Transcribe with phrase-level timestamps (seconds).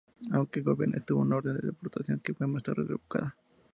[0.33, 3.37] Aunque el gobierno obtuvo una orden de deportación, que fue más tarde revocada.